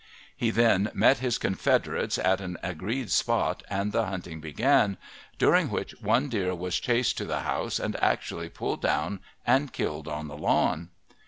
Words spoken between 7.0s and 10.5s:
to the house and actually pulled down and killed on the